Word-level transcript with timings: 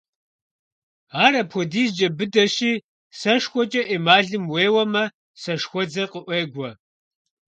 Ар 1.23 1.33
апхуэдизкӀэ 1.41 2.07
быдэщи, 2.17 2.73
сэшхуэкӀэ 3.19 3.81
эмалым 3.95 4.43
уеуэмэ, 4.51 5.03
сэшхуэдзэр 5.41 6.07
къыӀуегуэ. 6.11 6.69